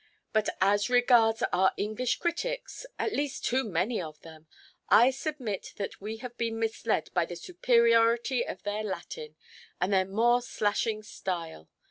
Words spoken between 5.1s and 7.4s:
submit that we have been misled by the